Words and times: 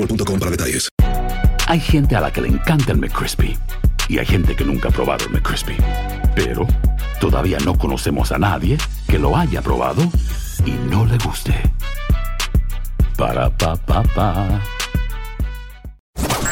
boostmobile.com 0.00 0.38
para 0.38 0.50
detalles. 0.50 0.88
Hay 1.66 1.80
gente 1.80 2.16
a 2.16 2.20
la 2.20 2.32
que 2.32 2.40
le 2.40 2.48
encanta 2.48 2.92
el 2.92 2.98
McCrispy 2.98 3.56
y 4.08 4.18
hay 4.18 4.26
gente 4.26 4.56
que 4.56 4.64
nunca 4.64 4.88
ha 4.88 4.92
probado 4.92 5.24
el 5.26 5.30
McCrispy. 5.30 5.76
Pero 6.34 6.66
todavía 7.20 7.58
no 7.64 7.76
conocemos 7.76 8.32
a 8.32 8.38
nadie 8.38 8.76
que 9.08 9.18
lo 9.18 9.36
haya 9.36 9.62
probado 9.62 10.02
y 10.64 10.72
no 10.90 11.06
le 11.06 11.16
guste. 11.18 11.54
Para 13.16 13.56
pa 13.56 13.76
pa 13.76 14.02
pa. 14.02 14.60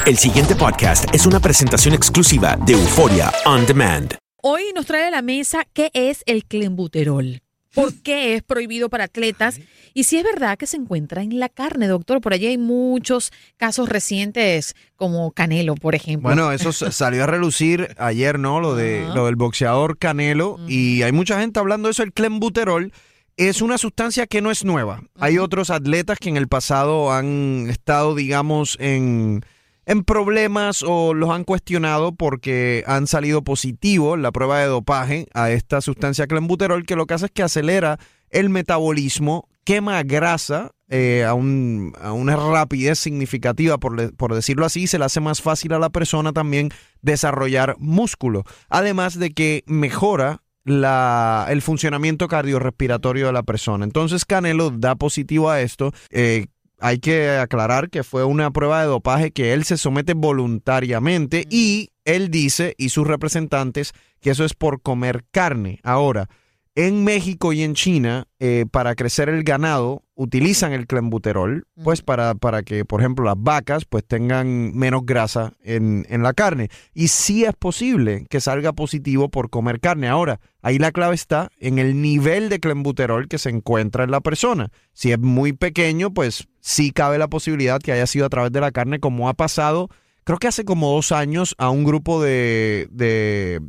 El 0.07 0.17
siguiente 0.17 0.55
podcast 0.55 1.13
es 1.13 1.27
una 1.27 1.41
presentación 1.41 1.95
exclusiva 1.95 2.57
de 2.65 2.75
Euforia 2.75 3.33
On 3.45 3.67
Demand. 3.67 4.15
Hoy 4.43 4.73
nos 4.75 4.87
trae 4.87 5.09
a 5.09 5.11
la 5.11 5.23
mesa 5.23 5.67
qué 5.75 5.91
es 5.93 6.23
el 6.27 6.45
clenbuterol. 6.45 7.41
¿Por 7.79 7.95
qué 8.03 8.35
es 8.35 8.43
prohibido 8.43 8.89
para 8.89 9.05
atletas? 9.05 9.61
Y 9.95 10.05
si 10.05 10.17
es 10.17 10.25
verdad 10.25 10.59
que 10.59 10.67
se 10.67 10.77
encuentra 10.77 11.23
en 11.23 11.39
la 11.39 11.49
carne, 11.49 11.87
doctor. 11.87 12.21
Por 12.21 12.33
allí 12.33 12.47
hay 12.47 12.59
muchos 12.59 13.33
casos 13.57 13.89
recientes, 13.89 14.75
como 14.97 15.31
Canelo, 15.33 15.75
por 15.75 15.95
ejemplo. 15.95 16.29
Bueno, 16.29 16.53
eso 16.53 16.73
salió 16.93 17.25
a 17.25 17.27
relucir 17.27 17.95
ayer, 17.99 18.39
¿no? 18.39 18.61
Lo, 18.61 18.75
de, 18.75 19.07
lo 19.15 19.27
del 19.27 19.37
boxeador 19.37 19.99
Canelo. 19.99 20.59
Y 20.67 21.03
hay 21.03 21.13
mucha 21.13 21.41
gente 21.41 21.61
hablando 21.61 21.89
de 21.89 21.93
eso. 21.93 22.03
El 22.03 22.13
clenbuterol 22.13 22.93
es 23.37 23.63
una 23.63 23.79
sustancia 23.79 24.27
que 24.27 24.43
no 24.43 24.51
es 24.51 24.65
nueva. 24.65 25.03
Hay 25.19 25.39
otros 25.39 25.71
atletas 25.71 26.19
que 26.19 26.29
en 26.29 26.37
el 26.37 26.49
pasado 26.49 27.13
han 27.13 27.69
estado, 27.71 28.17
digamos, 28.17 28.77
en, 28.81 29.45
en 29.89 30.05
problemas 30.05 30.85
o 30.87 31.15
los 31.15 31.31
han 31.31 31.43
cuestionado 31.45 32.13
porque 32.15 32.85
han 32.87 33.07
salido 33.07 33.43
positivos 33.43 34.19
la 34.19 34.31
prueba 34.31 34.61
de 34.61 34.67
dopaje 34.67 35.27
a 35.35 35.51
esta 35.51 35.81
sustancia 35.81 36.27
clenbuterol, 36.27 36.85
que 36.85 36.95
lo 36.95 37.07
que 37.07 37.15
hace 37.15 37.27
es 37.27 37.33
que 37.33 37.43
acelera 37.43 37.99
el 38.31 38.51
metabolismo, 38.51 39.49
quema 39.65 40.03
grasa 40.03 40.71
eh, 40.91 41.25
a, 41.27 41.35
un- 41.35 41.95
a 42.01 42.13
una 42.13 42.37
rapidez 42.37 42.99
significativa, 42.99 43.79
por, 43.79 44.15
por 44.17 44.35
decirlo 44.35 44.65
así, 44.67 44.87
se 44.87 44.99
le 44.99 45.05
hace 45.07 45.21
más 45.21 45.41
fácil 45.43 45.73
a 45.73 45.79
la 45.79 45.91
persona 45.91 46.33
también 46.33 46.69
desarrollar 47.03 47.75
músculo. 47.79 48.45
Además 48.69 49.19
de 49.19 49.31
que 49.33 49.65
mejora 49.67 50.43
la, 50.65 51.47
el 51.49 51.63
funcionamiento 51.63 52.29
cardiorrespiratorio 52.29 53.27
de 53.27 53.33
la 53.33 53.43
persona. 53.43 53.85
Entonces 53.87 54.27
Canelo 54.27 54.71
da 54.71 54.97
positivo 54.97 55.49
a 55.51 55.63
esto. 55.63 55.93
Eh, 56.11 56.47
hay 56.81 56.99
que 56.99 57.31
aclarar 57.31 57.91
que 57.91 58.05
fue 58.05 58.25
una 58.25 58.51
prueba 58.51 58.81
de 58.81 58.87
dopaje 58.87 59.31
que 59.31 59.53
él 59.53 59.65
se 59.65 59.77
somete 59.77 60.15
voluntariamente 60.15 61.45
y 61.51 61.91
él 62.05 62.31
dice, 62.31 62.75
y 62.79 62.89
sus 62.89 63.07
representantes, 63.07 63.93
que 64.21 64.31
eso 64.31 64.45
es 64.45 64.55
por 64.55 64.81
comer 64.81 65.25
carne. 65.31 65.81
Ahora, 65.83 66.29
en 66.75 67.05
México 67.05 67.53
y 67.53 67.63
en 67.63 67.75
China, 67.75 68.29
eh, 68.39 68.65
para 68.71 68.95
crecer 68.95 69.29
el 69.29 69.43
ganado, 69.43 70.03
utilizan 70.19 70.73
el 70.73 70.89
clenbuterol, 70.89 71.69
pues 71.85 72.03
para, 72.03 72.35
para 72.35 72.65
que, 72.65 72.85
por 72.85 73.01
ejemplo, 73.01 73.25
las 73.25 73.37
vacas 73.39 73.85
pues 73.85 74.05
tengan 74.05 74.77
menos 74.77 75.07
grasa 75.07 75.53
en, 75.63 76.07
en 76.09 76.25
la 76.25 76.33
carne. 76.33 76.71
Y 76.93 77.07
sí 77.07 77.45
es 77.45 77.55
posible 77.55 78.27
que 78.29 78.41
salga 78.41 78.73
positivo 78.73 79.29
por 79.29 79.49
comer 79.49 79.79
carne. 79.79 80.09
Ahora, 80.09 80.41
ahí 80.61 80.81
la 80.81 80.91
clave 80.91 81.15
está 81.15 81.51
en 81.61 81.79
el 81.79 82.03
nivel 82.03 82.49
de 82.49 82.59
clenbuterol 82.59 83.29
que 83.29 83.39
se 83.39 83.51
encuentra 83.51 84.03
en 84.03 84.11
la 84.11 84.21
persona. 84.21 84.73
Si 84.93 85.13
es 85.13 85.21
muy 85.21 85.53
pequeño, 85.53 86.13
pues 86.13 86.49
sí 86.61 86.91
cabe 86.91 87.17
la 87.19 87.29
posibilidad 87.29 87.79
que 87.81 87.93
haya 87.93 88.09
sido 88.09 88.27
a 88.27 88.31
través 88.31 88.51
de 88.51 88.61
la 88.61 88.73
carne, 88.73 88.99
como 88.99 89.29
ha 89.29 89.35
pasado, 89.35 89.89
creo 90.25 90.39
que 90.39 90.49
hace 90.49 90.65
como 90.65 90.93
dos 90.93 91.13
años, 91.13 91.55
a 91.59 91.71
un 91.71 91.85
grupo 91.85 92.21
de, 92.21 92.89
de 92.91 93.61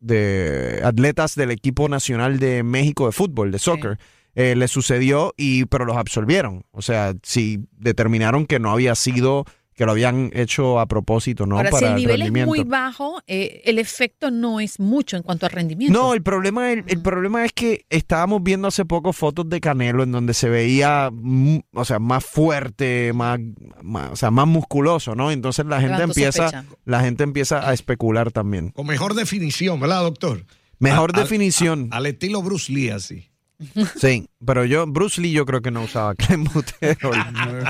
de 0.00 0.82
atletas 0.84 1.34
del 1.34 1.50
equipo 1.50 1.88
nacional 1.88 2.38
de 2.38 2.62
México 2.62 3.06
de 3.06 3.12
fútbol, 3.12 3.50
de 3.50 3.58
soccer. 3.58 3.98
Eh, 4.36 4.56
le 4.56 4.66
sucedió 4.68 5.32
y 5.36 5.64
pero 5.66 5.84
los 5.84 5.96
absolvieron. 5.96 6.64
O 6.72 6.82
sea, 6.82 7.14
si 7.22 7.60
determinaron 7.78 8.46
que 8.46 8.58
no 8.58 8.70
había 8.72 8.94
sido, 8.96 9.44
que 9.76 9.84
lo 9.86 9.92
habían 9.92 10.30
hecho 10.34 10.78
a 10.80 10.86
propósito, 10.86 11.46
¿no? 11.46 11.56
Ahora, 11.56 11.70
si 11.70 11.74
Para 11.74 11.88
el 11.90 11.94
nivel 11.96 12.14
es 12.14 12.26
rendimiento. 12.26 12.48
muy 12.48 12.62
bajo, 12.64 13.20
eh, 13.26 13.62
el 13.64 13.78
efecto 13.80 14.30
no 14.30 14.60
es 14.60 14.78
mucho 14.80 15.16
en 15.16 15.22
cuanto 15.24 15.46
al 15.46 15.52
rendimiento. 15.52 15.96
No, 15.98 16.14
el 16.14 16.22
problema, 16.22 16.72
el, 16.72 16.84
el 16.86 17.00
problema 17.02 17.44
es 17.44 17.52
que 17.52 17.84
estábamos 17.90 18.42
viendo 18.42 18.68
hace 18.68 18.84
poco 18.84 19.12
fotos 19.12 19.48
de 19.48 19.60
Canelo 19.60 20.02
en 20.04 20.12
donde 20.12 20.32
se 20.34 20.48
veía, 20.48 21.10
mm, 21.12 21.58
o 21.72 21.84
sea, 21.84 21.98
más 21.98 22.24
fuerte, 22.24 23.12
más, 23.14 23.38
más- 23.82 24.10
o 24.12 24.16
sea, 24.16 24.30
más 24.30 24.46
musculoso, 24.46 25.14
¿no? 25.16 25.30
Entonces 25.32 25.66
la 25.66 25.80
gente 25.80 26.02
empieza, 26.04 26.42
sospecha. 26.50 26.64
la 26.84 27.00
gente 27.00 27.24
empieza 27.24 27.68
a 27.68 27.72
especular 27.72 28.30
también. 28.32 28.70
Con 28.70 28.86
mejor 28.86 29.14
definición, 29.14 29.80
¿verdad, 29.80 30.02
doctor? 30.02 30.44
Mejor 30.78 31.10
Al- 31.14 31.20
al- 31.20 31.24
definición. 31.24 31.88
Al 31.92 32.06
estilo 32.06 32.42
Bruce 32.42 32.72
Lee, 32.72 32.90
así. 32.90 33.28
Sí, 33.96 34.28
pero 34.44 34.64
yo, 34.64 34.86
Bruce 34.86 35.20
Lee 35.20 35.32
yo 35.32 35.46
creo 35.46 35.62
que 35.62 35.70
no 35.70 35.82
usaba 35.82 36.14
clenbuterol. 36.16 37.16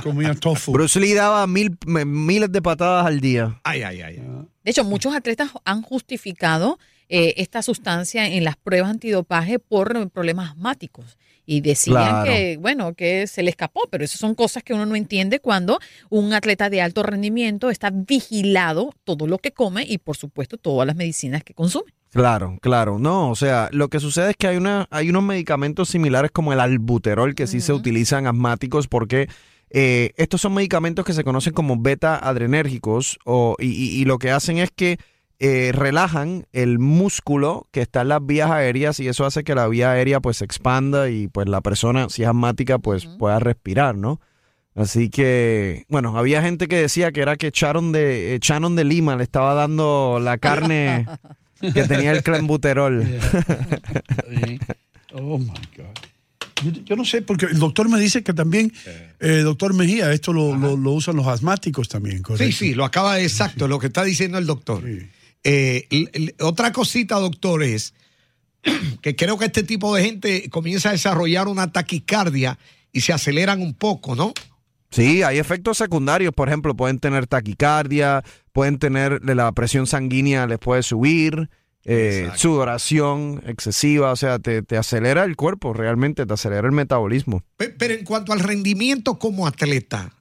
Comía 0.02 0.34
tofu. 0.34 0.72
Bruce 0.72 0.98
Lee 0.98 1.12
daba 1.14 1.46
mil, 1.46 1.76
miles 1.86 2.50
de 2.50 2.62
patadas 2.62 3.06
al 3.06 3.20
día. 3.20 3.60
Ay, 3.64 3.82
ay, 3.82 4.00
ay. 4.00 4.16
De 4.16 4.70
hecho, 4.70 4.84
muchos 4.84 5.14
atletas 5.14 5.50
han 5.64 5.82
justificado 5.82 6.78
eh, 7.08 7.34
esta 7.36 7.62
sustancia 7.62 8.26
en 8.26 8.44
las 8.44 8.56
pruebas 8.56 8.90
antidopaje 8.90 9.58
por 9.58 10.10
problemas 10.10 10.50
asmáticos. 10.52 11.18
Y 11.46 11.60
decían 11.60 11.94
Claro. 11.96 12.24
que, 12.24 12.56
bueno, 12.56 12.94
que 12.94 13.26
se 13.26 13.42
le 13.42 13.50
escapó, 13.50 13.82
pero 13.90 14.02
esas 14.02 14.18
son 14.18 14.34
cosas 14.34 14.62
que 14.62 14.72
uno 14.72 14.86
no 14.86 14.96
entiende 14.96 15.40
cuando 15.40 15.78
un 16.08 16.32
atleta 16.32 16.70
de 16.70 16.80
alto 16.80 17.02
rendimiento 17.02 17.68
está 17.68 17.90
vigilado 17.92 18.94
todo 19.04 19.26
lo 19.26 19.36
que 19.36 19.52
come 19.52 19.84
y, 19.86 19.98
por 19.98 20.16
supuesto, 20.16 20.56
todas 20.56 20.86
las 20.86 20.96
medicinas 20.96 21.44
que 21.44 21.52
consume. 21.52 21.92
Claro, 22.14 22.58
claro. 22.62 22.98
No, 22.98 23.28
o 23.30 23.34
sea, 23.34 23.68
lo 23.72 23.88
que 23.88 23.98
sucede 24.00 24.30
es 24.30 24.36
que 24.36 24.46
hay, 24.46 24.56
una, 24.56 24.86
hay 24.90 25.10
unos 25.10 25.24
medicamentos 25.24 25.88
similares 25.88 26.30
como 26.30 26.52
el 26.52 26.60
albuterol 26.60 27.34
que 27.34 27.46
sí 27.46 27.60
se 27.60 27.72
utilizan 27.72 28.26
asmáticos 28.26 28.86
porque 28.88 29.28
eh, 29.70 30.12
estos 30.16 30.40
son 30.40 30.54
medicamentos 30.54 31.04
que 31.04 31.12
se 31.12 31.24
conocen 31.24 31.52
como 31.52 31.76
beta 31.80 32.16
adrenérgicos 32.16 33.18
o, 33.24 33.56
y, 33.58 33.66
y- 33.66 34.00
y 34.00 34.04
lo 34.04 34.18
que 34.18 34.30
hacen 34.30 34.58
es 34.58 34.70
que 34.70 34.98
eh, 35.40 35.72
relajan 35.74 36.46
el 36.52 36.78
músculo 36.78 37.66
que 37.72 37.80
está 37.82 38.02
en 38.02 38.08
las 38.08 38.24
vías 38.24 38.50
aéreas 38.52 39.00
y 39.00 39.08
eso 39.08 39.26
hace 39.26 39.42
que 39.42 39.56
la 39.56 39.66
vía 39.66 39.90
aérea 39.90 40.20
pues 40.20 40.36
se 40.36 40.44
expanda 40.44 41.10
y 41.10 41.26
pues 41.26 41.48
la 41.48 41.60
persona, 41.60 42.08
si 42.08 42.22
es 42.22 42.28
asmática, 42.28 42.78
pues 42.78 43.06
pueda 43.06 43.40
respirar, 43.40 43.96
¿no? 43.96 44.20
Así 44.76 45.10
que, 45.10 45.84
bueno, 45.88 46.16
había 46.18 46.42
gente 46.42 46.68
que 46.68 46.76
decía 46.76 47.10
que 47.12 47.20
era 47.22 47.36
que 47.36 47.50
Sharon 47.52 47.90
de, 47.92 48.36
eh, 48.36 48.38
de 48.40 48.84
Lima 48.84 49.16
le 49.16 49.24
estaba 49.24 49.54
dando 49.54 50.18
la 50.20 50.38
carne 50.38 51.06
que 51.60 51.82
tenía 51.84 52.12
el 52.12 52.22
clenbuterol. 52.22 53.04
Oh 55.12 55.38
my 55.38 55.46
God. 55.76 55.94
Yo, 56.64 56.70
yo 56.84 56.96
no 56.96 57.04
sé, 57.04 57.22
porque 57.22 57.46
el 57.46 57.58
doctor 57.58 57.88
me 57.88 57.98
dice 58.00 58.22
que 58.22 58.32
también, 58.32 58.72
eh, 59.20 59.40
doctor 59.44 59.74
Mejía, 59.74 60.12
esto 60.12 60.32
lo, 60.32 60.56
lo- 60.56 60.76
lo 60.76 60.92
usan 60.92 61.16
los 61.16 61.26
asmáticos 61.26 61.88
también, 61.88 62.22
¿correcto? 62.22 62.44
Sí, 62.46 62.52
sí, 62.70 62.74
lo 62.74 62.84
acaba 62.84 63.16
de 63.16 63.22
exacto, 63.24 63.68
lo 63.68 63.78
que 63.78 63.88
está 63.88 64.02
diciendo 64.04 64.38
el 64.38 64.46
doctor. 64.46 64.82
Eh, 65.44 65.86
l- 65.90 66.10
l- 66.12 66.34
otra 66.40 66.72
cosita, 66.72 67.16
doctor, 67.16 67.62
es 67.62 67.94
que 69.02 69.14
creo 69.14 69.36
que 69.38 69.44
este 69.46 69.62
tipo 69.62 69.94
de 69.94 70.04
gente 70.04 70.48
comienza 70.50 70.88
a 70.88 70.92
desarrollar 70.92 71.48
una 71.48 71.70
taquicardia 71.70 72.58
y 72.92 73.00
se 73.02 73.12
aceleran 73.12 73.60
un 73.60 73.74
poco, 73.74 74.14
¿no? 74.16 74.32
Sí, 74.94 75.22
hay 75.22 75.38
efectos 75.38 75.78
secundarios, 75.78 76.32
por 76.32 76.48
ejemplo, 76.48 76.74
pueden 76.76 76.98
tener 77.00 77.26
taquicardia, 77.26 78.22
pueden 78.52 78.78
tener 78.78 79.20
la 79.24 79.50
presión 79.52 79.86
sanguínea, 79.86 80.46
les 80.46 80.58
puede 80.58 80.82
subir, 80.82 81.50
eh, 81.84 82.30
sudoración 82.36 83.42
excesiva, 83.46 84.12
o 84.12 84.16
sea, 84.16 84.38
te, 84.38 84.62
te 84.62 84.76
acelera 84.76 85.24
el 85.24 85.36
cuerpo, 85.36 85.72
realmente 85.72 86.24
te 86.26 86.32
acelera 86.32 86.66
el 86.66 86.72
metabolismo. 86.72 87.42
Pe- 87.56 87.70
Pero 87.70 87.94
en 87.94 88.04
cuanto 88.04 88.32
al 88.32 88.40
rendimiento 88.40 89.18
como 89.18 89.46
atleta, 89.46 90.12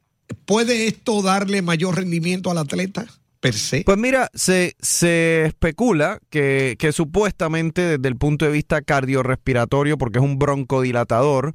¿puede 0.45 0.87
esto 0.87 1.21
darle 1.21 1.61
mayor 1.61 1.95
rendimiento 1.95 2.51
al 2.51 2.57
atleta 2.57 3.05
per 3.39 3.53
se? 3.53 3.83
Pues 3.85 3.97
mira, 3.97 4.29
se, 4.33 4.75
se 4.81 5.45
especula 5.45 6.19
que, 6.29 6.75
que 6.79 6.91
supuestamente 6.91 7.81
desde 7.97 8.07
el 8.09 8.17
punto 8.17 8.45
de 8.45 8.51
vista 8.51 8.81
cardiorrespiratorio, 8.81 9.97
porque 9.97 10.19
es 10.19 10.25
un 10.25 10.39
broncodilatador, 10.39 11.53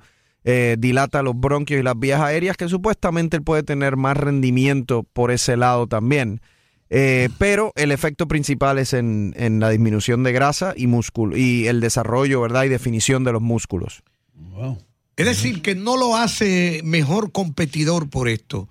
eh, 0.51 0.77
dilata 0.79 1.23
los 1.23 1.39
bronquios 1.39 1.79
y 1.79 1.83
las 1.83 1.99
vías 1.99 2.23
aéreas, 2.23 2.57
que 2.57 2.71
supuestamente 2.71 3.37
él 3.37 3.43
puede 3.43 3.63
tener 3.63 3.99
más 3.99 4.17
rendimiento 4.17 5.03
por 5.03 5.31
ese 5.31 5.59
lado 5.59 5.87
también. 5.87 6.41
Eh, 6.89 7.29
pero 7.37 7.71
el 7.77 7.93
efecto 7.93 8.27
principal 8.27 8.79
es 8.79 8.95
en, 8.95 9.35
en 9.37 9.61
la 9.61 9.69
disminución 9.69 10.23
de 10.23 10.33
grasa 10.33 10.73
y 10.75 10.87
músculo 10.87 11.37
y 11.37 11.67
el 11.67 11.83
desarrollo, 11.83 12.41
¿verdad? 12.41 12.65
Y 12.65 12.69
definición 12.69 13.25
de 13.25 13.33
los 13.33 13.43
músculos. 13.43 14.03
Es 15.17 15.27
decir, 15.27 15.61
que 15.61 15.75
no 15.75 15.99
lo 15.99 16.17
hace 16.17 16.81
mejor 16.83 17.31
competidor 17.31 18.09
por 18.09 18.27
esto. 18.27 18.71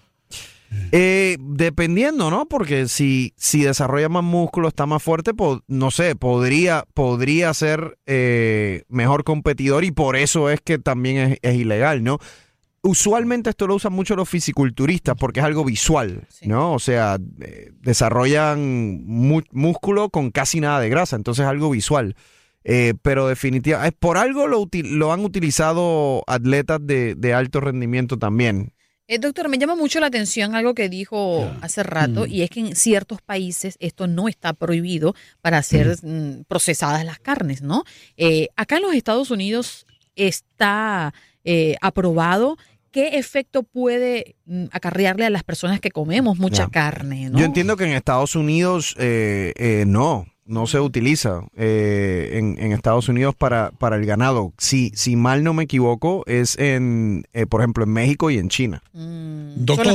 Eh, 0.91 1.37
dependiendo, 1.39 2.29
¿no? 2.29 2.45
Porque 2.47 2.87
si, 2.87 3.33
si 3.37 3.63
desarrolla 3.63 4.09
más 4.09 4.23
músculo, 4.23 4.67
está 4.67 4.85
más 4.85 5.01
fuerte, 5.01 5.33
po- 5.33 5.61
no 5.67 5.91
sé, 5.91 6.15
podría, 6.15 6.85
podría 6.93 7.53
ser 7.53 7.97
eh, 8.05 8.83
mejor 8.89 9.23
competidor 9.23 9.83
y 9.85 9.91
por 9.91 10.15
eso 10.15 10.49
es 10.49 10.59
que 10.61 10.77
también 10.77 11.17
es, 11.17 11.37
es 11.41 11.55
ilegal, 11.55 12.03
¿no? 12.03 12.19
Usualmente 12.83 13.49
esto 13.49 13.67
lo 13.67 13.75
usan 13.75 13.91
mucho 13.93 14.15
los 14.15 14.29
fisiculturistas 14.29 15.15
porque 15.19 15.39
es 15.39 15.45
algo 15.45 15.65
visual, 15.65 16.27
¿no? 16.43 16.73
O 16.73 16.79
sea, 16.79 17.17
eh, 17.41 17.71
desarrollan 17.81 19.03
músculo 19.51 20.09
con 20.09 20.31
casi 20.31 20.59
nada 20.59 20.79
de 20.79 20.89
grasa, 20.89 21.15
entonces 21.15 21.43
es 21.43 21.49
algo 21.49 21.69
visual. 21.69 22.15
Eh, 22.63 22.93
pero 23.01 23.27
definitivamente, 23.27 23.95
por 23.97 24.17
algo 24.17 24.47
lo, 24.47 24.67
lo 24.71 25.13
han 25.13 25.23
utilizado 25.23 26.23
atletas 26.27 26.79
de, 26.81 27.15
de 27.15 27.33
alto 27.33 27.61
rendimiento 27.61 28.17
también. 28.17 28.73
Eh, 29.09 29.19
doctor, 29.19 29.47
me 29.47 29.57
llama 29.57 29.75
mucho 29.75 29.99
la 29.99 30.07
atención 30.07 30.53
algo 30.53 30.73
que 30.73 30.89
dijo 30.89 31.49
hace 31.61 31.81
rato 31.83 32.25
y 32.25 32.41
es 32.41 32.49
que 32.49 32.59
en 32.59 32.75
ciertos 32.75 33.21
países 33.21 33.77
esto 33.79 34.05
no 34.07 34.27
está 34.27 34.51
prohibido 34.53 35.15
para 35.41 35.63
ser 35.63 35.97
mm, 36.01 36.43
procesadas 36.47 37.05
las 37.05 37.19
carnes, 37.19 37.61
¿no? 37.61 37.83
Eh, 38.17 38.49
acá 38.57 38.77
en 38.77 38.83
los 38.83 38.93
Estados 38.93 39.31
Unidos 39.31 39.85
está 40.15 41.13
eh, 41.45 41.77
aprobado. 41.79 42.57
¿Qué 42.91 43.17
efecto 43.19 43.63
puede 43.63 44.35
mm, 44.45 44.65
acarrearle 44.71 45.25
a 45.25 45.29
las 45.29 45.43
personas 45.43 45.79
que 45.79 45.91
comemos 45.91 46.39
mucha 46.39 46.67
carne, 46.67 47.29
no? 47.29 47.39
Yo 47.39 47.45
entiendo 47.45 47.77
que 47.77 47.85
en 47.85 47.91
Estados 47.91 48.35
Unidos 48.35 48.95
eh, 48.97 49.53
eh, 49.55 49.85
no, 49.87 50.25
no 50.47 50.65
se 50.67 50.79
utiliza 50.79 51.41
eh, 51.55 52.31
en, 52.33 52.57
en 52.59 52.71
Estados 52.71 53.09
Unidos 53.09 53.35
para, 53.35 53.71
para 53.71 53.95
el 53.97 54.05
ganado. 54.05 54.53
Si, 54.57 54.91
si 54.95 55.15
mal 55.15 55.43
no 55.43 55.53
me 55.53 55.63
equivoco, 55.63 56.23
es 56.27 56.57
en, 56.57 57.25
eh, 57.33 57.45
por 57.45 57.61
ejemplo, 57.61 57.83
en 57.83 57.91
México 57.91 58.31
y 58.31 58.37
en 58.37 58.49
China. 58.49 58.81
Doctor, 59.57 59.85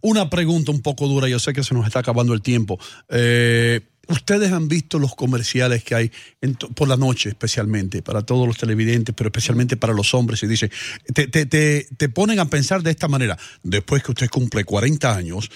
una 0.00 0.28
pregunta 0.30 0.70
un 0.72 0.80
poco 0.82 1.06
dura, 1.06 1.28
yo 1.28 1.38
sé 1.38 1.52
que 1.52 1.62
se 1.62 1.74
nos 1.74 1.86
está 1.86 2.00
acabando 2.00 2.34
el 2.34 2.42
tiempo. 2.42 2.78
Eh, 3.08 3.80
Ustedes 4.08 4.50
han 4.50 4.66
visto 4.66 4.98
los 4.98 5.14
comerciales 5.14 5.84
que 5.84 5.94
hay 5.94 6.10
en 6.40 6.54
por 6.56 6.88
la 6.88 6.96
noche, 6.96 7.28
especialmente, 7.28 8.02
para 8.02 8.22
todos 8.22 8.48
los 8.48 8.58
televidentes, 8.58 9.14
pero 9.16 9.28
especialmente 9.28 9.76
para 9.76 9.92
los 9.92 10.12
hombres, 10.12 10.42
y 10.42 10.48
dice, 10.48 10.72
te, 11.14 11.28
te- 11.28 11.46
te- 11.46 11.86
te 11.96 12.08
ponen 12.08 12.40
a 12.40 12.46
pensar 12.46 12.82
de 12.82 12.90
esta 12.90 13.06
manera, 13.06 13.38
después 13.62 14.02
que 14.02 14.10
usted 14.10 14.28
cumple 14.28 14.64
40 14.64 15.14
años, 15.16 15.52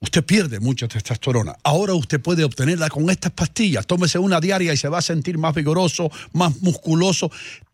usted 0.00 0.24
pierde 0.24 0.60
mucha 0.60 0.88
testosterona. 0.88 1.54
Ahora 1.62 1.94
usted 1.94 2.20
puede 2.20 2.44
obtenerla 2.44 2.88
con 2.88 3.08
estas 3.10 3.32
pastillas. 3.32 3.86
Tómese 3.86 4.18
una 4.18 4.40
diaria 4.40 4.72
y 4.72 4.76
se 4.76 4.88
va 4.88 4.98
a 4.98 5.02
sentir 5.02 5.38
más 5.38 5.54
vigoroso, 5.54 6.10
más 6.32 6.60
musculoso. 6.62 7.30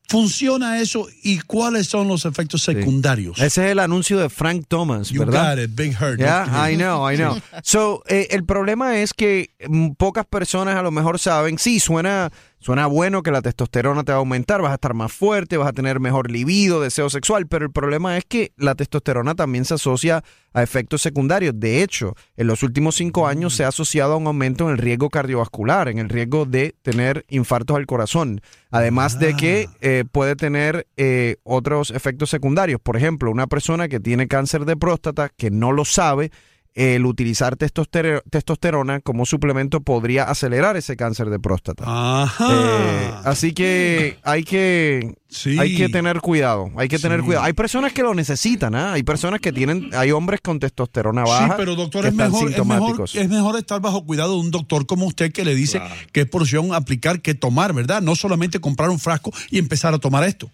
¿Funciona 0.08 0.78
eso 0.80 1.08
y 1.22 1.38
cuáles 1.38 1.86
son 1.86 2.06
los 2.06 2.26
efectos 2.26 2.62
secundarios? 2.62 3.38
Ese 3.38 3.64
es 3.64 3.72
el 3.72 3.78
anuncio 3.78 4.18
de 4.18 4.28
Frank 4.28 4.66
Thomas, 4.68 5.08
You 5.08 5.20
¿verdad? 5.20 5.56
got 5.56 5.64
it, 5.64 5.70
Big 5.74 5.96
Hurt. 5.98 6.18
Yeah, 6.18 6.70
I 6.70 6.76
know, 6.76 7.10
I 7.10 7.16
know. 7.16 7.40
So, 7.62 8.02
eh, 8.08 8.26
el 8.30 8.44
problema 8.44 8.98
es 8.98 9.14
que 9.14 9.50
mm, 9.66 9.92
pocas 9.92 10.26
personas 10.26 10.76
a 10.76 10.82
lo 10.82 10.90
mejor 10.90 11.18
saben, 11.18 11.58
sí, 11.58 11.80
suena, 11.80 12.30
suena 12.62 12.86
bueno 12.86 13.22
que 13.22 13.32
la 13.32 13.42
testosterona 13.42 14.04
te 14.04 14.12
va 14.12 14.16
a 14.16 14.20
aumentar, 14.20 14.62
vas 14.62 14.70
a 14.70 14.74
estar 14.74 14.94
más 14.94 15.12
fuerte, 15.12 15.56
vas 15.56 15.68
a 15.68 15.72
tener 15.72 15.98
mejor 15.98 16.30
libido, 16.30 16.80
deseo 16.80 17.10
sexual, 17.10 17.48
pero 17.48 17.66
el 17.66 17.72
problema 17.72 18.16
es 18.16 18.24
que 18.24 18.52
la 18.56 18.76
testosterona 18.76 19.34
también 19.34 19.64
se 19.64 19.74
asocia 19.74 20.22
a 20.54 20.62
efectos 20.62 21.02
secundarios. 21.02 21.58
De 21.58 21.82
hecho, 21.82 22.14
en 22.36 22.46
los 22.46 22.62
últimos 22.62 22.94
cinco 22.94 23.26
años 23.26 23.54
se 23.54 23.64
ha 23.64 23.68
asociado 23.68 24.14
a 24.14 24.16
un 24.16 24.28
aumento 24.28 24.66
en 24.66 24.72
el 24.72 24.78
riesgo 24.78 25.10
cardiovascular, 25.10 25.88
en 25.88 25.98
el 25.98 26.08
riesgo 26.08 26.46
de 26.46 26.76
tener 26.82 27.24
infartos 27.28 27.76
al 27.76 27.86
corazón. 27.86 28.40
Además 28.70 29.18
de 29.18 29.34
que 29.34 29.68
eh, 29.80 30.04
puede 30.10 30.36
tener 30.36 30.86
eh, 30.96 31.36
otros 31.42 31.90
efectos 31.90 32.30
secundarios. 32.30 32.80
Por 32.80 32.96
ejemplo, 32.96 33.30
una 33.30 33.48
persona 33.48 33.88
que 33.88 33.98
tiene 33.98 34.28
cáncer 34.28 34.64
de 34.64 34.76
próstata 34.76 35.28
que 35.28 35.50
no 35.50 35.72
lo 35.72 35.84
sabe, 35.84 36.30
el 36.74 37.04
utilizar 37.06 37.56
testoster- 37.56 38.22
testosterona 38.30 39.00
como 39.00 39.26
suplemento 39.26 39.80
podría 39.80 40.24
acelerar 40.24 40.76
ese 40.76 40.96
cáncer 40.96 41.28
de 41.30 41.38
próstata. 41.38 41.84
Eh, 42.40 43.10
así 43.24 43.52
que 43.52 44.18
hay 44.22 44.42
que 44.44 45.14
hay 45.58 45.76
que 45.76 45.88
tener 45.88 46.20
cuidado, 46.20 46.70
hay 46.76 46.88
que 46.88 46.98
tener 46.98 47.22
cuidado. 47.22 47.44
Hay 47.44 47.52
personas 47.52 47.92
que 47.92 48.02
lo 48.02 48.14
necesitan, 48.14 48.74
¿ah? 48.74 48.92
Hay 48.94 49.02
personas 49.02 49.40
que 49.40 49.52
tienen, 49.52 49.90
hay 49.94 50.10
hombres 50.12 50.40
con 50.40 50.58
testosterona 50.60 51.22
baja 51.24 51.46
Sí, 51.48 51.52
pero 51.56 51.74
doctor, 51.74 52.02
que 52.02 52.08
es 52.08 52.14
están 52.14 52.30
mejor, 52.32 52.48
es, 52.50 52.56
mejor, 52.56 52.66
sintomáticos. 52.68 53.14
es 53.16 53.28
mejor 53.28 53.56
estar 53.58 53.80
bajo 53.80 54.04
cuidado 54.04 54.34
de 54.34 54.40
un 54.40 54.50
doctor 54.50 54.86
como 54.86 55.06
usted 55.06 55.32
que 55.32 55.44
le 55.44 55.54
dice 55.54 55.80
qué 56.12 56.26
porción 56.26 56.74
aplicar, 56.74 57.20
qué 57.20 57.34
tomar, 57.34 57.72
¿verdad? 57.74 58.02
No 58.02 58.14
solamente 58.16 58.60
comprar 58.60 58.90
un 58.90 58.98
frasco 58.98 59.32
y 59.50 59.58
empezar 59.58 59.94
a 59.94 59.98
tomar 59.98 60.24
esto. 60.24 60.50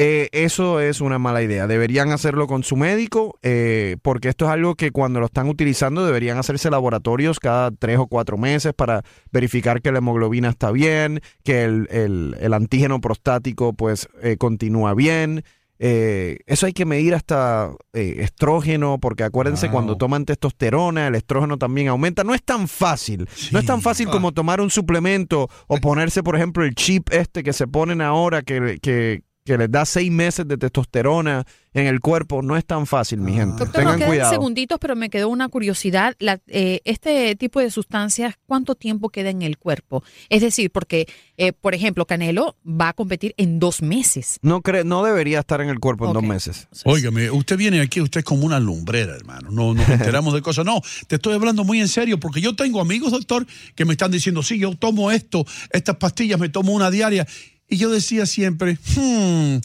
Eh, 0.00 0.28
eso 0.30 0.78
es 0.80 1.00
una 1.00 1.18
mala 1.18 1.42
idea. 1.42 1.66
Deberían 1.66 2.12
hacerlo 2.12 2.46
con 2.46 2.62
su 2.62 2.76
médico, 2.76 3.36
eh, 3.42 3.96
porque 4.00 4.28
esto 4.28 4.44
es 4.44 4.52
algo 4.52 4.76
que 4.76 4.92
cuando 4.92 5.18
lo 5.18 5.26
están 5.26 5.48
utilizando 5.48 6.06
deberían 6.06 6.38
hacerse 6.38 6.70
laboratorios 6.70 7.40
cada 7.40 7.72
tres 7.72 7.98
o 7.98 8.06
cuatro 8.06 8.38
meses 8.38 8.72
para 8.74 9.02
verificar 9.32 9.82
que 9.82 9.90
la 9.90 9.98
hemoglobina 9.98 10.50
está 10.50 10.70
bien, 10.70 11.20
que 11.42 11.64
el, 11.64 11.88
el- 11.90 12.36
el 12.40 12.54
antígeno 12.54 13.00
prostático 13.00 13.72
pues 13.72 14.08
eh, 14.22 14.36
continúa 14.38 14.94
bien. 14.94 15.42
Eh, 15.80 16.38
eso 16.46 16.66
hay 16.66 16.72
que 16.72 16.84
medir 16.84 17.14
hasta 17.14 17.70
eh, 17.92 18.16
estrógeno, 18.18 18.98
porque 19.00 19.22
acuérdense, 19.24 19.70
cuando 19.70 19.96
toman 19.96 20.24
testosterona, 20.24 21.06
el 21.06 21.14
estrógeno 21.14 21.56
también 21.56 21.86
aumenta. 21.88 22.24
No 22.24 22.34
es 22.34 22.42
tan 22.42 22.66
fácil. 22.68 23.28
No 23.52 23.58
es 23.60 23.66
tan 23.66 23.80
fácil 23.82 24.08
como 24.08 24.32
tomar 24.32 24.60
un 24.60 24.70
suplemento 24.70 25.48
o 25.68 25.76
ponerse, 25.78 26.22
por 26.24 26.34
ejemplo, 26.34 26.64
el 26.64 26.74
chip 26.74 27.12
este 27.12 27.42
que 27.44 27.52
se 27.52 27.68
ponen 27.68 28.00
ahora, 28.00 28.42
que, 28.42 28.78
que, 28.82 29.22
que 29.48 29.58
les 29.58 29.70
da 29.70 29.84
seis 29.84 30.10
meses 30.10 30.46
de 30.46 30.56
testosterona 30.58 31.46
en 31.74 31.86
el 31.86 32.00
cuerpo. 32.00 32.42
No 32.42 32.56
es 32.56 32.64
tan 32.64 32.86
fácil, 32.86 33.20
mi 33.20 33.32
gente. 33.32 33.64
Doctor, 33.64 33.66
nos 33.66 33.72
Tengan 33.72 33.96
quedan 33.98 34.08
cuidado. 34.10 34.30
segunditos, 34.30 34.78
pero 34.80 34.94
me 34.96 35.10
quedó 35.10 35.28
una 35.28 35.48
curiosidad. 35.48 36.14
La- 36.18 36.40
eh, 36.48 36.80
este 36.84 37.34
tipo 37.36 37.60
de 37.60 37.70
sustancias, 37.70 38.34
¿cuánto 38.46 38.74
tiempo 38.74 39.08
queda 39.10 39.30
en 39.30 39.42
el 39.42 39.58
cuerpo? 39.58 40.02
Es 40.28 40.42
decir, 40.42 40.70
porque, 40.70 41.06
eh, 41.36 41.52
por 41.52 41.74
ejemplo, 41.74 42.04
Canelo 42.06 42.56
va 42.66 42.90
a 42.90 42.92
competir 42.92 43.34
en 43.38 43.58
dos 43.58 43.80
meses. 43.82 44.38
No, 44.42 44.60
cre- 44.62 44.84
no 44.84 45.02
debería 45.04 45.40
estar 45.40 45.60
en 45.60 45.68
el 45.70 45.78
cuerpo 45.78 46.06
en 46.06 46.12
dos 46.12 46.22
meses. 46.22 46.68
Óigame, 46.84 47.30
usted 47.30 47.56
viene 47.56 47.80
aquí, 47.80 48.00
usted 48.00 48.18
es 48.20 48.24
como 48.24 48.44
una 48.44 48.60
lumbrera, 48.60 49.14
hermano. 49.16 49.50
No 49.50 49.72
nos 49.74 49.88
enteramos 49.88 50.34
de 50.34 50.42
cosas. 50.42 50.64
No, 50.64 50.80
te 51.06 51.16
estoy 51.16 51.34
hablando 51.34 51.64
muy 51.64 51.80
en 51.80 51.88
serio 51.88 52.20
porque 52.20 52.40
yo 52.40 52.54
tengo 52.56 52.80
amigos, 52.80 53.12
doctor, 53.12 53.46
que 53.74 53.84
me 53.84 53.92
están 53.92 54.10
diciendo, 54.10 54.42
sí, 54.42 54.58
yo 54.58 54.74
tomo 54.76 55.10
esto, 55.10 55.44
estas 55.70 55.96
pastillas, 55.96 56.38
me 56.38 56.48
tomo 56.50 56.72
una 56.72 56.90
diaria. 56.90 57.26
Y 57.68 57.76
yo 57.76 57.90
decía 57.90 58.26
siempre, 58.26 58.78
hmm, 58.96 59.58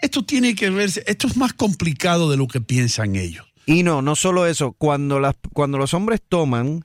esto 0.00 0.24
tiene 0.24 0.54
que 0.54 0.70
verse, 0.70 1.02
esto 1.06 1.26
es 1.26 1.36
más 1.36 1.52
complicado 1.52 2.30
de 2.30 2.36
lo 2.36 2.46
que 2.48 2.60
piensan 2.60 3.16
ellos. 3.16 3.46
Y 3.66 3.82
no, 3.82 4.02
no 4.02 4.16
solo 4.16 4.46
eso. 4.46 4.72
Cuando, 4.72 5.20
las, 5.20 5.34
cuando 5.52 5.78
los 5.78 5.94
hombres 5.94 6.20
toman 6.26 6.84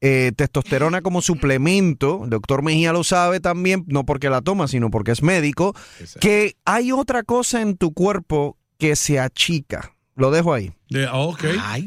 eh, 0.00 0.32
testosterona 0.36 1.00
como 1.00 1.22
suplemento, 1.22 2.24
el 2.24 2.30
doctor 2.30 2.62
Mejía 2.62 2.92
lo 2.92 3.04
sabe 3.04 3.40
también, 3.40 3.84
no 3.86 4.04
porque 4.04 4.30
la 4.30 4.42
toma, 4.42 4.68
sino 4.68 4.90
porque 4.90 5.12
es 5.12 5.22
médico, 5.22 5.74
que 6.20 6.56
hay 6.64 6.92
otra 6.92 7.22
cosa 7.22 7.62
en 7.62 7.76
tu 7.76 7.94
cuerpo 7.94 8.58
que 8.78 8.96
se 8.96 9.18
achica. 9.18 9.93
Lo 10.16 10.30
dejo 10.30 10.54
ahí. 10.54 10.70
De, 10.90 11.06
ah, 11.06 11.14
ok, 11.16 11.42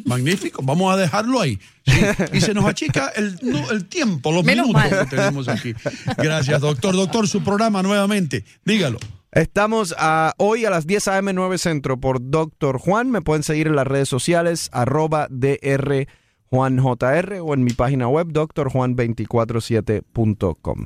magnífico, 0.05 0.61
vamos 0.61 0.93
a 0.93 0.97
dejarlo 0.97 1.39
ahí. 1.39 1.57
Sí, 1.85 1.93
Y 2.33 2.41
se 2.41 2.53
nos 2.53 2.65
achica 2.65 3.07
el, 3.15 3.39
no, 3.41 3.71
el 3.71 3.85
tiempo, 3.85 4.33
los 4.33 4.43
Menos 4.43 4.67
minutos 4.67 4.91
mal. 4.91 5.07
que 5.09 5.15
tenemos 5.15 5.47
aquí. 5.47 5.73
Gracias, 6.17 6.59
doctor. 6.59 6.93
Doctor, 6.95 7.27
su 7.29 7.41
programa 7.43 7.81
nuevamente, 7.83 8.43
dígalo. 8.65 8.99
Estamos 9.31 9.95
a- 9.97 10.33
hoy 10.37 10.65
a 10.65 10.69
las 10.69 10.85
10 10.87 11.07
a.m. 11.07 11.31
9 11.33 11.57
Centro 11.57 11.97
por 11.99 12.19
Doctor 12.29 12.79
Juan. 12.79 13.11
Me 13.11 13.21
pueden 13.21 13.43
seguir 13.43 13.67
en 13.67 13.75
las 13.77 13.87
redes 13.87 14.09
sociales, 14.09 14.67
arroba 14.73 15.27
DR 15.29 16.07
Juan 16.49 16.77
JR 16.79 17.39
o 17.41 17.53
en 17.53 17.63
mi 17.63 17.71
página 17.71 18.09
web, 18.09 18.27
drjuan247.com. 18.27 20.85